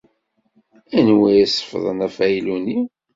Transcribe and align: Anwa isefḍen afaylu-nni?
Anwa 0.97 1.29
isefḍen 1.43 1.99
afaylu-nni? 2.07 2.79